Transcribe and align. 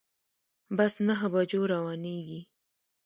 بس 0.77 0.93
نهه 1.07 1.27
بجو 1.33 1.61
روانیږي 1.73 2.41